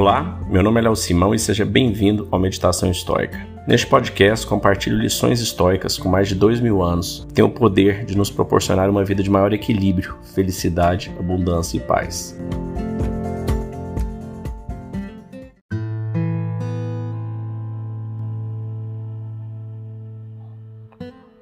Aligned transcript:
Olá, 0.00 0.40
meu 0.48 0.62
nome 0.62 0.80
é 0.80 0.84
Léo 0.84 0.96
Simão 0.96 1.34
e 1.34 1.38
seja 1.38 1.62
bem-vindo 1.62 2.26
ao 2.30 2.40
Meditação 2.40 2.90
Histórica. 2.90 3.46
Neste 3.68 3.86
podcast, 3.86 4.46
compartilho 4.46 4.96
lições 4.96 5.42
históricas 5.42 5.98
com 5.98 6.08
mais 6.08 6.26
de 6.26 6.34
dois 6.34 6.58
mil 6.58 6.82
anos 6.82 7.26
que 7.28 7.34
têm 7.34 7.44
o 7.44 7.50
poder 7.50 8.06
de 8.06 8.16
nos 8.16 8.30
proporcionar 8.30 8.88
uma 8.88 9.04
vida 9.04 9.22
de 9.22 9.28
maior 9.28 9.52
equilíbrio, 9.52 10.16
felicidade, 10.34 11.12
abundância 11.18 11.76
e 11.76 11.80
paz. 11.80 12.34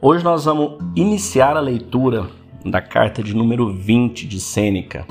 Hoje 0.02 0.25
nós 0.25 0.46
vamos 0.46 0.79
iniciar 0.96 1.56
a 1.56 1.61
leitura 1.61 2.27
da 2.64 2.80
carta 2.80 3.22
de 3.22 3.36
número 3.36 3.72
20 3.72 4.27
de 4.27 4.40
Sêneca, 4.40 5.06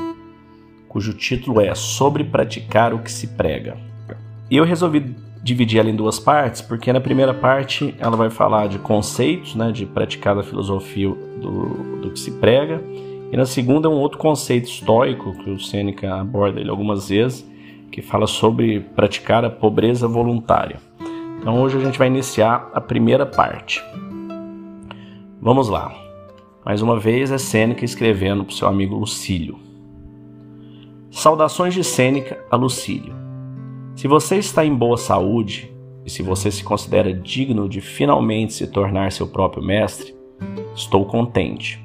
cujo 0.88 1.14
título 1.14 1.62
é 1.62 1.74
Sobre 1.76 2.24
praticar 2.24 2.94
o 2.94 3.00
que 3.00 3.12
se 3.12 3.28
prega. 3.28 3.78
Eu 4.50 4.64
resolvi 4.64 5.16
dividir 5.44 5.80
ela 5.80 5.90
em 5.90 5.96
duas 5.96 6.20
partes, 6.20 6.62
porque 6.62 6.92
na 6.92 7.00
primeira 7.00 7.34
parte 7.34 7.96
ela 8.00 8.18
vai 8.18 8.30
falar 8.30 8.68
de 8.68 8.80
conceitos, 8.80 9.56
né, 9.56 9.72
de 9.72 9.86
praticar 9.86 10.38
a 10.38 10.44
filosofia 10.44 11.08
do, 11.08 12.02
do 12.02 12.12
que 12.12 12.20
se 12.20 12.32
prega, 12.32 12.82
e 13.32 13.38
na 13.38 13.46
segunda 13.46 13.88
é 13.88 13.92
um 13.92 13.96
outro 13.96 14.18
conceito 14.18 14.66
estoico 14.66 15.34
que 15.44 15.50
o 15.50 15.60
Sêneca 15.60 16.16
aborda 16.16 16.60
ele 16.60 16.70
algumas 16.70 17.10
vezes, 17.10 17.46
que 17.92 18.02
fala 18.02 18.28
sobre 18.28 18.80
praticar 18.80 19.44
a 19.46 19.50
pobreza 19.50 20.08
voluntária. 20.08 20.78
Então 21.40 21.62
hoje 21.62 21.78
a 21.78 21.82
gente 21.82 21.98
vai 21.98 22.08
iniciar 22.08 22.70
a 22.74 22.82
primeira 22.82 23.26
parte. 23.26 23.84
Vamos 25.42 25.70
lá. 25.70 25.94
Mais 26.66 26.82
uma 26.82 27.00
vez 27.00 27.32
é 27.32 27.38
Sêneca 27.38 27.86
escrevendo 27.86 28.44
para 28.44 28.52
o 28.52 28.56
seu 28.56 28.68
amigo 28.68 28.96
Lucílio. 28.96 29.67
Saudações 31.18 31.74
de 31.74 31.84
Sêneca 31.84 32.46
a 32.48 32.56
Lucílio. 32.56 33.16
Se 33.96 34.08
você 34.08 34.36
está 34.36 34.64
em 34.64 34.72
boa 34.72 34.98
saúde 34.98 35.76
e 36.06 36.12
se 36.12 36.22
você 36.22 36.52
se 36.52 36.64
considera 36.64 37.12
digno 37.12 37.68
de 37.68 37.82
finalmente 37.82 38.54
se 38.54 38.68
tornar 38.68 39.12
seu 39.12 39.28
próprio 39.28 39.64
mestre, 39.64 40.16
estou 40.76 41.04
contente, 41.06 41.84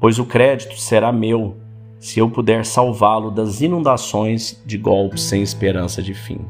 pois 0.00 0.18
o 0.18 0.26
crédito 0.26 0.76
será 0.76 1.12
meu 1.12 1.56
se 2.00 2.18
eu 2.18 2.28
puder 2.28 2.66
salvá-lo 2.66 3.30
das 3.30 3.60
inundações 3.60 4.60
de 4.66 4.76
golpes 4.76 5.22
sem 5.22 5.40
esperança 5.40 6.02
de 6.02 6.12
fim. 6.12 6.40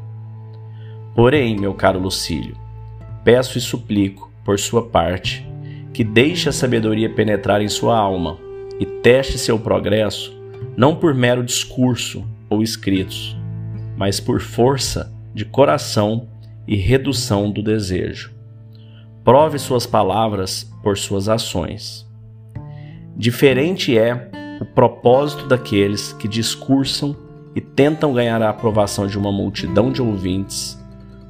Porém, 1.13 1.55
meu 1.55 1.75
caro 1.75 1.99
Lucílio, 1.99 2.57
peço 3.23 3.55
e 3.59 3.61
suplico, 3.61 4.31
por 4.43 4.57
sua 4.57 4.81
parte, 4.81 5.47
que 5.93 6.03
deixe 6.03 6.49
a 6.49 6.51
sabedoria 6.51 7.07
penetrar 7.07 7.61
em 7.61 7.69
sua 7.69 7.95
alma 7.95 8.39
e 8.79 8.85
teste 8.87 9.37
seu 9.37 9.59
progresso 9.59 10.34
não 10.77 10.95
por 10.95 11.13
mero 11.13 11.43
discurso 11.43 12.25
ou 12.49 12.61
escritos, 12.61 13.35
mas 13.97 14.19
por 14.19 14.41
força 14.41 15.13
de 15.33 15.45
coração 15.45 16.27
e 16.67 16.75
redução 16.75 17.51
do 17.51 17.61
desejo. 17.61 18.33
Prove 19.23 19.57
suas 19.57 19.85
palavras 19.85 20.71
por 20.83 20.97
suas 20.97 21.27
ações. 21.27 22.05
Diferente 23.17 23.97
é 23.97 24.29
o 24.61 24.65
propósito 24.65 25.47
daqueles 25.47 26.13
que 26.13 26.27
discursam 26.27 27.15
e 27.55 27.61
tentam 27.61 28.13
ganhar 28.13 28.41
a 28.41 28.49
aprovação 28.49 29.07
de 29.07 29.17
uma 29.17 29.31
multidão 29.31 29.91
de 29.91 30.01
ouvintes, 30.01 30.77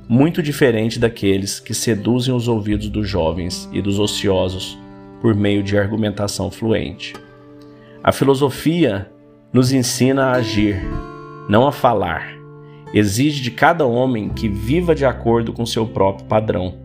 muito 0.08 0.42
diferente 0.42 1.00
daqueles 1.00 1.60
que 1.60 1.74
seduzem 1.74 2.34
os 2.34 2.48
ouvidos 2.48 2.90
dos 2.90 3.08
jovens 3.08 3.70
e 3.72 3.82
dos 3.82 4.00
ociosos 4.00 4.78
por 5.22 5.34
meio 5.34 5.64
de 5.64 5.78
argumentação 5.78 6.52
fluente. 6.52 7.14
A 8.04 8.12
filosofia 8.12 9.12
nos 9.56 9.72
ensina 9.72 10.26
a 10.26 10.32
agir, 10.34 10.82
não 11.48 11.66
a 11.66 11.72
falar. 11.72 12.28
Exige 12.94 13.42
de 13.42 13.52
cada 13.52 13.86
homem 13.86 14.28
que 14.28 14.50
viva 14.50 14.94
de 14.94 15.06
acordo 15.06 15.54
com 15.54 15.66
seu 15.66 15.88
próprio 15.88 16.28
padrão, 16.28 16.76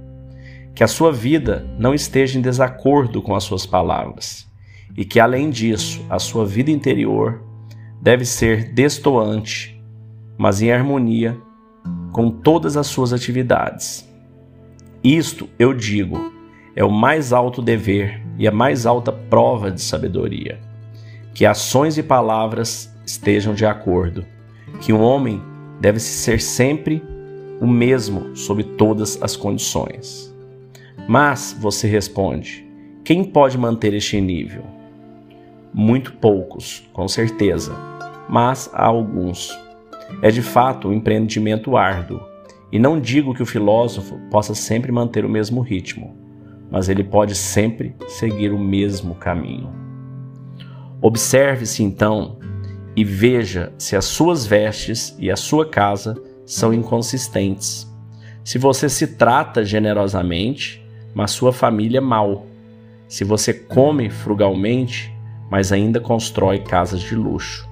que 0.72 0.84
a 0.84 0.86
sua 0.86 1.10
vida 1.10 1.66
não 1.76 1.92
esteja 1.92 2.38
em 2.38 2.40
desacordo 2.40 3.20
com 3.20 3.34
as 3.34 3.42
suas 3.42 3.66
palavras, 3.66 4.48
e 4.96 5.04
que, 5.04 5.18
além 5.18 5.50
disso, 5.50 6.06
a 6.08 6.20
sua 6.20 6.46
vida 6.46 6.70
interior 6.70 7.42
deve 8.00 8.24
ser 8.24 8.72
destoante, 8.72 9.76
mas 10.38 10.62
em 10.62 10.70
harmonia 10.70 11.36
com 12.12 12.30
todas 12.30 12.76
as 12.76 12.86
suas 12.86 13.12
atividades. 13.12 14.08
Isto, 15.02 15.48
eu 15.58 15.74
digo, 15.74 16.32
é 16.76 16.84
o 16.84 16.90
mais 16.92 17.32
alto 17.32 17.60
dever 17.60 18.24
e 18.38 18.46
a 18.46 18.52
mais 18.52 18.86
alta 18.86 19.10
prova 19.10 19.72
de 19.72 19.80
sabedoria 19.80 20.69
que 21.34 21.46
ações 21.46 21.96
e 21.98 22.02
palavras 22.02 22.94
estejam 23.04 23.54
de 23.54 23.64
acordo, 23.64 24.24
que 24.80 24.92
um 24.92 25.00
homem 25.00 25.42
deve 25.80 25.98
ser 25.98 26.40
sempre 26.40 27.02
o 27.60 27.66
mesmo 27.66 28.36
sob 28.36 28.62
todas 28.64 29.20
as 29.22 29.36
condições. 29.36 30.34
Mas, 31.08 31.56
você 31.58 31.86
responde, 31.88 32.66
quem 33.04 33.24
pode 33.24 33.58
manter 33.58 33.94
este 33.94 34.20
nível? 34.20 34.64
Muito 35.72 36.12
poucos, 36.14 36.88
com 36.92 37.08
certeza, 37.08 37.74
mas 38.28 38.70
há 38.72 38.86
alguns. 38.86 39.58
É 40.22 40.30
de 40.30 40.42
fato 40.42 40.88
um 40.88 40.92
empreendimento 40.92 41.76
árduo, 41.76 42.20
e 42.72 42.78
não 42.78 43.00
digo 43.00 43.34
que 43.34 43.42
o 43.42 43.46
filósofo 43.46 44.18
possa 44.30 44.54
sempre 44.54 44.92
manter 44.92 45.24
o 45.24 45.28
mesmo 45.28 45.60
ritmo, 45.60 46.16
mas 46.70 46.88
ele 46.88 47.02
pode 47.02 47.34
sempre 47.34 47.94
seguir 48.06 48.52
o 48.52 48.58
mesmo 48.58 49.14
caminho. 49.14 49.89
Observe-se 51.02 51.82
então 51.82 52.36
e 52.94 53.02
veja 53.04 53.72
se 53.78 53.96
as 53.96 54.04
suas 54.04 54.44
vestes 54.44 55.16
e 55.18 55.30
a 55.30 55.36
sua 55.36 55.64
casa 55.64 56.20
são 56.44 56.74
inconsistentes. 56.74 57.90
Se 58.44 58.58
você 58.58 58.88
se 58.88 59.06
trata 59.06 59.64
generosamente, 59.64 60.84
mas 61.14 61.30
sua 61.30 61.52
família 61.52 62.00
mal. 62.00 62.46
Se 63.08 63.24
você 63.24 63.54
come 63.54 64.10
frugalmente, 64.10 65.10
mas 65.50 65.72
ainda 65.72 66.00
constrói 66.00 66.58
casas 66.58 67.00
de 67.00 67.14
luxo. 67.14 67.68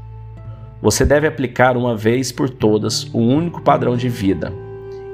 Você 0.80 1.04
deve 1.04 1.26
aplicar 1.26 1.76
uma 1.76 1.96
vez 1.96 2.32
por 2.32 2.48
todas 2.48 3.04
o 3.12 3.18
um 3.18 3.36
único 3.36 3.60
padrão 3.60 3.96
de 3.96 4.08
vida 4.08 4.52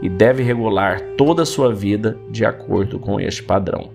e 0.01 0.09
deve 0.09 0.43
regular 0.43 1.01
toda 1.17 1.43
a 1.43 1.47
sua 1.47 1.75
vida 1.75 2.17
de 2.31 2.45
acordo 2.45 2.99
com 2.99 3.19
este 3.19 3.43
padrão. 3.43 3.91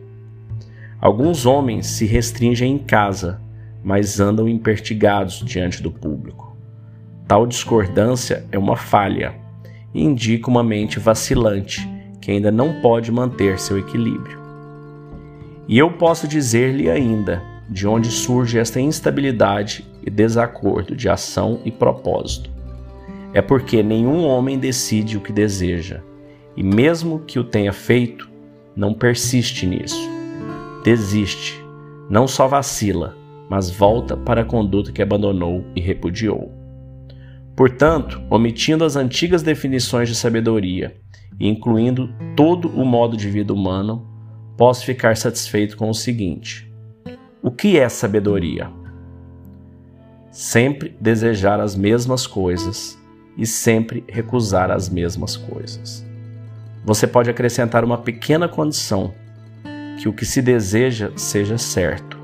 Alguns 0.99 1.45
homens 1.45 1.87
se 1.87 2.05
restringem 2.05 2.73
em 2.73 2.77
casa 2.77 3.39
mas 3.83 4.19
andam 4.19 4.47
impertigados 4.47 5.43
diante 5.45 5.81
do 5.81 5.91
público. 5.91 6.55
Tal 7.27 7.45
discordância 7.45 8.45
é 8.51 8.57
uma 8.57 8.75
falha 8.75 9.35
e 9.93 10.03
indica 10.03 10.49
uma 10.49 10.63
mente 10.63 10.99
vacilante 10.99 11.87
que 12.19 12.31
ainda 12.31 12.51
não 12.51 12.81
pode 12.81 13.11
manter 13.11 13.59
seu 13.59 13.77
equilíbrio. 13.77 14.39
E 15.67 15.77
eu 15.77 15.91
posso 15.91 16.27
dizer-lhe 16.27 16.89
ainda 16.89 17.41
de 17.69 17.87
onde 17.87 18.09
surge 18.09 18.57
esta 18.57 18.81
instabilidade 18.81 19.85
e 20.03 20.09
desacordo 20.09 20.95
de 20.95 21.07
ação 21.07 21.59
e 21.63 21.71
propósito. 21.71 22.49
É 23.33 23.41
porque 23.41 23.83
nenhum 23.83 24.25
homem 24.25 24.57
decide 24.57 25.17
o 25.17 25.21
que 25.21 25.31
deseja, 25.31 26.01
e 26.57 26.63
mesmo 26.63 27.19
que 27.19 27.37
o 27.37 27.43
tenha 27.43 27.71
feito, 27.71 28.27
não 28.75 28.93
persiste 28.93 29.67
nisso. 29.67 30.09
Desiste, 30.83 31.63
não 32.09 32.27
só 32.27 32.47
vacila, 32.47 33.15
mas 33.49 33.71
volta 33.71 34.15
para 34.15 34.41
a 34.41 34.45
conduta 34.45 34.91
que 34.91 35.01
abandonou 35.01 35.65
e 35.75 35.81
repudiou. 35.81 36.53
Portanto, 37.55 38.21
omitindo 38.29 38.85
as 38.85 38.95
antigas 38.95 39.41
definições 39.41 40.07
de 40.07 40.15
sabedoria 40.15 40.95
e 41.39 41.49
incluindo 41.49 42.13
todo 42.35 42.69
o 42.69 42.85
modo 42.85 43.17
de 43.17 43.29
vida 43.29 43.51
humano, 43.51 44.07
posso 44.55 44.85
ficar 44.85 45.17
satisfeito 45.17 45.75
com 45.75 45.89
o 45.89 45.93
seguinte: 45.93 46.71
o 47.41 47.49
que 47.49 47.77
é 47.77 47.89
sabedoria? 47.89 48.69
Sempre 50.31 50.95
desejar 51.01 51.59
as 51.59 51.75
mesmas 51.75 52.27
coisas 52.27 52.97
e 53.35 53.45
sempre 53.47 54.03
recusar 54.07 54.69
as 54.69 54.87
mesmas 54.87 55.35
coisas. 55.35 56.05
Você 56.85 57.07
pode 57.07 57.29
acrescentar 57.29 57.83
uma 57.83 57.97
pequena 57.97 58.47
condição: 58.47 59.11
que 59.99 60.07
o 60.07 60.13
que 60.13 60.25
se 60.25 60.41
deseja 60.41 61.11
seja 61.15 61.57
certo 61.57 62.18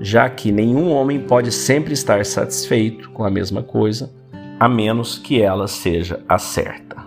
já 0.00 0.28
que 0.28 0.50
nenhum 0.50 0.90
homem 0.90 1.20
pode 1.20 1.52
sempre 1.52 1.92
estar 1.92 2.24
satisfeito 2.24 3.10
com 3.10 3.24
a 3.24 3.30
mesma 3.30 3.62
coisa, 3.62 4.12
a 4.58 4.68
menos 4.68 5.18
que 5.18 5.40
ela 5.40 5.66
seja 5.66 6.20
a 6.28 6.38
certa. 6.38 7.02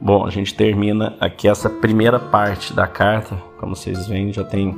Bom, 0.00 0.26
a 0.26 0.30
gente 0.30 0.52
termina 0.54 1.16
aqui 1.20 1.46
essa 1.46 1.70
primeira 1.70 2.18
parte 2.18 2.72
da 2.72 2.88
carta. 2.88 3.36
Como 3.60 3.76
vocês 3.76 4.08
veem, 4.08 4.32
já 4.32 4.42
tem 4.42 4.74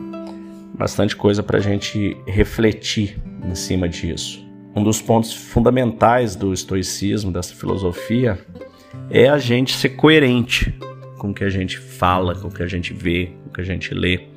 bastante 0.75 1.17
coisa 1.17 1.43
para 1.43 1.59
a 1.59 1.63
gente 1.63 2.17
refletir 2.27 3.19
em 3.43 3.55
cima 3.55 3.89
disso. 3.89 4.45
Um 4.77 4.83
dos 4.83 5.01
pontos 5.01 5.33
fundamentais 5.33 6.37
do 6.37 6.53
estoicismo, 6.53 7.33
dessa 7.33 7.55
filosofia, 7.55 8.39
é 9.09 9.29
a 9.29 9.39
gente 9.39 9.75
ser 9.75 9.91
coerente 9.91 10.79
com 11.17 11.31
o 11.31 11.35
que 11.35 11.45
a 11.45 11.51
gente 11.51 11.79
fala, 11.79 12.35
com 12.35 12.49
o 12.49 12.51
que 12.51 12.63
a 12.63 12.67
gente 12.67 12.93
vê, 12.93 13.33
com 13.45 13.49
o 13.49 13.53
que 13.55 13.61
a 13.61 13.65
gente 13.65 13.95
lê. 13.95 14.34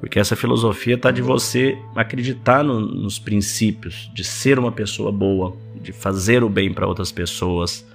Porque 0.00 0.18
essa 0.18 0.36
filosofia 0.36 0.94
está 0.94 1.10
de 1.10 1.20
você 1.20 1.76
acreditar 1.94 2.62
no, 2.62 2.80
nos 2.80 3.18
princípios, 3.18 4.10
de 4.14 4.22
ser 4.22 4.58
uma 4.58 4.70
pessoa 4.70 5.10
boa, 5.10 5.56
de 5.82 5.92
fazer 5.92 6.44
o 6.44 6.48
bem 6.48 6.72
para 6.72 6.86
outras 6.86 7.10
pessoas, 7.10 7.86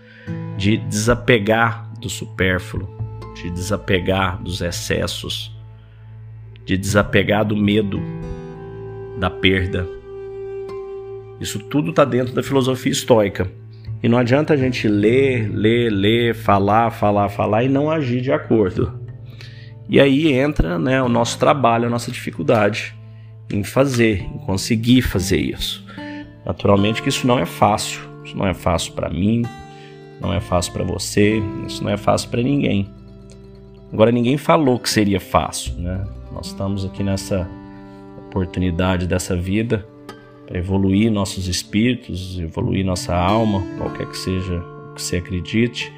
de 0.57 0.77
desapegar 0.77 1.89
do 1.99 2.09
supérfluo, 2.09 2.89
de 3.35 3.49
desapegar 3.49 4.41
dos 4.41 4.61
excessos, 4.61 5.51
de 6.65 6.77
desapegar 6.77 7.45
do 7.45 7.55
medo, 7.55 8.01
da 9.19 9.29
perda. 9.29 9.87
Isso 11.39 11.59
tudo 11.59 11.89
está 11.89 12.05
dentro 12.05 12.33
da 12.33 12.43
filosofia 12.43 12.91
estoica. 12.91 13.49
E 14.01 14.09
não 14.09 14.17
adianta 14.17 14.53
a 14.53 14.57
gente 14.57 14.87
ler, 14.87 15.49
ler, 15.49 15.89
ler, 15.89 16.35
falar, 16.35 16.91
falar, 16.91 17.29
falar 17.29 17.63
e 17.63 17.69
não 17.69 17.89
agir 17.89 18.21
de 18.21 18.31
acordo. 18.31 19.02
E 19.89 19.99
aí 19.99 20.31
entra 20.33 20.79
né, 20.79 21.01
o 21.01 21.09
nosso 21.09 21.37
trabalho, 21.37 21.87
a 21.87 21.89
nossa 21.89 22.11
dificuldade 22.11 22.95
em 23.51 23.63
fazer, 23.63 24.23
em 24.23 24.37
conseguir 24.39 25.01
fazer 25.01 25.37
isso. 25.37 25.83
Naturalmente 26.45 27.01
que 27.01 27.09
isso 27.09 27.27
não 27.27 27.37
é 27.39 27.45
fácil. 27.45 28.01
Isso 28.23 28.37
não 28.37 28.47
é 28.47 28.53
fácil 28.53 28.93
para 28.93 29.09
mim, 29.09 29.43
não 30.21 30.33
é 30.33 30.39
fácil 30.39 30.71
para 30.71 30.83
você, 30.83 31.41
isso 31.67 31.83
não 31.83 31.91
é 31.91 31.97
fácil 31.97 32.29
para 32.29 32.41
ninguém. 32.41 32.89
Agora 33.91 34.11
ninguém 34.11 34.37
falou 34.37 34.79
que 34.79 34.89
seria 34.89 35.19
fácil, 35.19 35.75
né? 35.75 36.03
Nós 36.31 36.47
estamos 36.47 36.85
aqui 36.85 37.03
nessa 37.03 37.47
oportunidade 38.27 39.05
dessa 39.05 39.35
vida 39.35 39.85
para 40.47 40.57
evoluir 40.57 41.11
nossos 41.11 41.47
espíritos, 41.47 42.39
evoluir 42.39 42.85
nossa 42.85 43.15
alma, 43.15 43.61
qualquer 43.77 44.07
que 44.07 44.17
seja 44.17 44.57
o 44.57 44.95
que 44.95 45.01
você 45.01 45.17
acredite. 45.17 45.93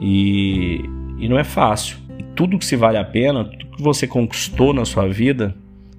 E, 0.00 0.80
e 1.18 1.28
não 1.28 1.38
é 1.38 1.44
fácil. 1.44 1.98
Tudo 2.34 2.58
que 2.58 2.64
se 2.64 2.76
vale 2.76 2.98
a 2.98 3.04
pena, 3.04 3.44
tudo 3.44 3.76
que 3.76 3.82
você 3.82 4.06
conquistou 4.06 4.72
na 4.72 4.84
sua 4.84 5.08
vida, 5.08 5.54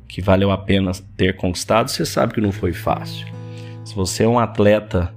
que 0.07 0.21
valeu 0.21 0.51
a 0.51 0.57
pena 0.57 0.91
ter 1.18 1.35
conquistado, 1.35 1.89
você 1.89 2.06
sabe 2.06 2.33
que 2.33 2.41
não 2.41 2.51
foi 2.51 2.74
fácil. 2.74 3.27
Se 3.83 3.95
você 3.95 4.24
é 4.24 4.27
um 4.27 4.39
atleta 4.39 5.13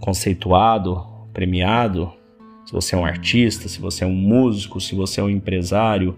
conceituado, 0.00 1.06
premiado, 1.32 2.12
se 2.64 2.72
você 2.72 2.94
é 2.94 2.98
um 2.98 3.04
artista, 3.04 3.68
se 3.68 3.80
você 3.80 4.04
é 4.04 4.06
um 4.06 4.14
músico, 4.14 4.80
se 4.80 4.94
você 4.94 5.20
é 5.20 5.22
um 5.22 5.30
empresário, 5.30 6.16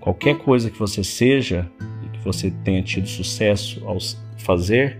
qualquer 0.00 0.38
coisa 0.38 0.70
que 0.70 0.78
você 0.78 1.04
seja 1.04 1.70
e 2.04 2.08
que 2.16 2.24
você 2.24 2.50
tenha 2.64 2.82
tido 2.82 3.08
sucesso 3.08 3.82
ao 3.86 3.98
fazer, 4.38 4.98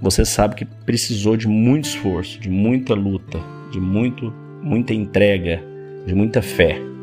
você 0.00 0.24
sabe 0.24 0.54
que 0.54 0.64
precisou 0.64 1.36
de 1.36 1.48
muito 1.48 1.86
esforço, 1.86 2.38
de 2.38 2.48
muita 2.48 2.94
luta, 2.94 3.40
de 3.72 3.80
muito, 3.80 4.32
muita 4.62 4.94
entrega, 4.94 5.62
de 6.06 6.14
muita 6.14 6.40
fé. 6.40 6.93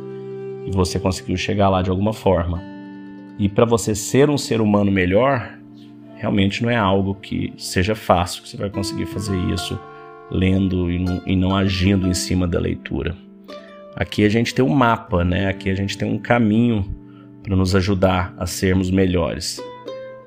E 0.66 0.72
você 0.72 1.00
conseguiu 1.00 1.38
chegar 1.38 1.70
lá 1.70 1.82
de 1.82 1.90
alguma 1.90 2.14
forma. 2.14 2.62
E 3.40 3.50
para 3.50 3.66
você 3.66 3.96
ser 3.96 4.30
um 4.30 4.38
ser 4.38 4.62
humano 4.62 4.92
melhor, 4.92 5.58
realmente 6.16 6.62
não 6.62 6.70
é 6.70 6.76
algo 6.76 7.16
que 7.16 7.54
seja 7.58 7.96
fácil, 7.96 8.44
que 8.44 8.50
você 8.50 8.58
vai 8.58 8.70
conseguir 8.70 9.08
fazer 9.08 9.38
isso 9.54 9.80
lendo 10.30 10.92
e 10.92 11.00
não, 11.00 11.22
e 11.26 11.36
não 11.36 11.56
agindo 11.56 12.08
em 12.08 12.14
cima 12.14 12.48
da 12.48 12.60
leitura. 12.60 13.16
Aqui 13.96 14.24
a 14.24 14.30
gente 14.30 14.54
tem 14.54 14.64
um 14.64 14.70
mapa, 14.70 15.24
né? 15.24 15.48
Aqui 15.48 15.70
a 15.70 15.76
gente 15.76 15.98
tem 15.98 16.10
um 16.10 16.18
caminho 16.18 16.86
para 17.44 17.56
nos 17.56 17.76
ajudar 17.76 18.34
a 18.38 18.46
sermos 18.46 18.90
melhores. 18.90 19.62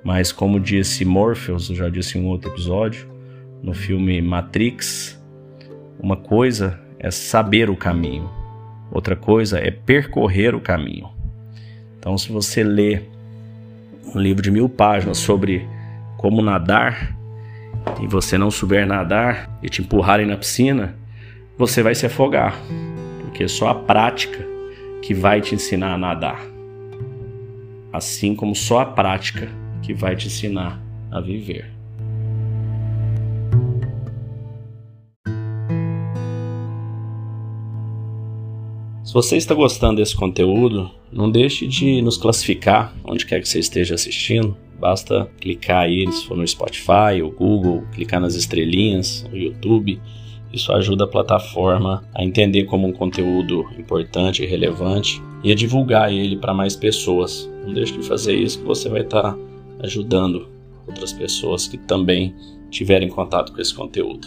Mas 0.02 0.32
como 0.32 0.60
disse 0.60 1.04
Morpheus, 1.04 1.70
eu 1.70 1.76
já 1.76 1.88
disse 1.88 2.18
em 2.18 2.22
um 2.22 2.26
outro 2.26 2.50
episódio, 2.50 3.08
no 3.62 3.72
filme 3.72 4.20
Matrix, 4.20 5.18
uma 5.98 6.16
coisa 6.16 6.78
é 6.98 7.10
saber 7.10 7.70
o 7.70 7.76
caminho, 7.76 8.28
outra 8.90 9.16
coisa 9.16 9.58
é 9.58 9.70
percorrer 9.70 10.54
o 10.54 10.60
caminho. 10.60 11.08
Então, 11.98 12.16
se 12.18 12.30
você 12.30 12.62
lê 12.62 13.02
um 14.14 14.18
livro 14.18 14.42
de 14.42 14.50
mil 14.50 14.68
páginas 14.68 15.18
sobre 15.18 15.66
como 16.16 16.42
nadar 16.42 17.16
e 18.00 18.06
você 18.06 18.38
não 18.38 18.50
souber 18.50 18.86
nadar 18.86 19.58
e 19.62 19.68
te 19.68 19.82
empurrarem 19.82 20.26
na 20.26 20.36
piscina, 20.36 20.94
você 21.56 21.82
vai 21.82 21.94
se 21.94 22.06
afogar, 22.06 22.54
porque 23.20 23.44
é 23.44 23.48
só 23.48 23.68
a 23.68 23.74
prática 23.74 24.44
que 25.02 25.14
vai 25.14 25.40
te 25.40 25.54
ensinar 25.54 25.94
a 25.94 25.98
nadar 25.98 26.54
assim 27.94 28.34
como 28.34 28.56
só 28.56 28.80
a 28.80 28.86
prática 28.86 29.48
que 29.80 29.94
vai 29.94 30.16
te 30.16 30.26
ensinar 30.26 30.82
a 31.12 31.20
viver. 31.20 31.73
Se 39.14 39.16
você 39.16 39.36
está 39.36 39.54
gostando 39.54 40.00
desse 40.00 40.16
conteúdo, 40.16 40.90
não 41.12 41.30
deixe 41.30 41.68
de 41.68 42.02
nos 42.02 42.16
classificar 42.16 42.92
onde 43.04 43.24
quer 43.24 43.40
que 43.40 43.48
você 43.48 43.60
esteja 43.60 43.94
assistindo. 43.94 44.56
Basta 44.76 45.30
clicar 45.40 45.82
aí, 45.82 46.10
se 46.10 46.26
for 46.26 46.36
no 46.36 46.44
Spotify 46.44 47.22
ou 47.22 47.30
Google, 47.30 47.84
clicar 47.92 48.20
nas 48.20 48.34
estrelinhas, 48.34 49.24
no 49.30 49.36
YouTube 49.36 50.00
isso 50.52 50.72
ajuda 50.72 51.04
a 51.04 51.06
plataforma 51.06 52.02
a 52.12 52.24
entender 52.24 52.64
como 52.64 52.88
um 52.88 52.92
conteúdo 52.92 53.64
importante 53.78 54.42
e 54.42 54.46
relevante 54.46 55.22
e 55.44 55.52
a 55.52 55.54
divulgar 55.54 56.12
ele 56.12 56.36
para 56.36 56.52
mais 56.52 56.74
pessoas. 56.74 57.48
Não 57.64 57.72
deixe 57.72 57.96
de 57.96 58.04
fazer 58.04 58.34
isso 58.34 58.58
que 58.58 58.64
você 58.64 58.88
vai 58.88 59.02
estar 59.02 59.38
ajudando 59.78 60.48
outras 60.88 61.12
pessoas 61.12 61.68
que 61.68 61.78
também 61.78 62.34
tiverem 62.68 63.08
contato 63.08 63.52
com 63.52 63.60
esse 63.60 63.72
conteúdo. 63.72 64.26